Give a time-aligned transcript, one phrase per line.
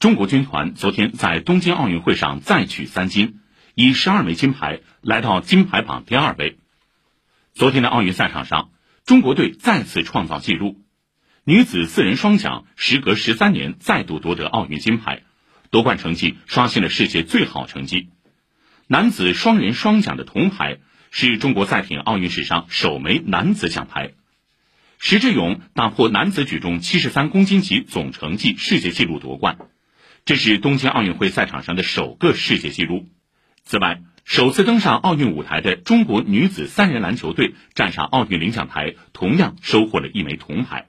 [0.00, 3.40] 中国军团昨天在东京奥运会上再取三金，
[3.74, 6.56] 以十二枚金牌来到金牌榜第二位。
[7.52, 8.70] 昨天的奥运赛场上，
[9.04, 10.80] 中国队再次创造纪录，
[11.44, 15.20] 女子四人双桨时隔十三年再度夺得奥运金牌，
[15.68, 18.08] 夺冠成绩刷新了世界最好成绩。
[18.86, 20.78] 男子双人双桨的铜牌
[21.10, 24.12] 是中国赛艇奥运史上首枚男子奖牌。
[24.98, 29.58] 石智勇打破男子举重七十三公斤级总成绩世界纪录夺冠。
[30.30, 33.08] 这是东京奥运会赛场上的首个世界纪录。
[33.64, 40.86] 此外，首次登上奥运舞台的中国女子三人篮球队站上奥运领奖台，同样收获了一枚铜牌。